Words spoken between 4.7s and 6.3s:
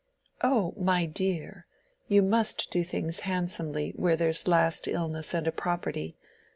illness and a property.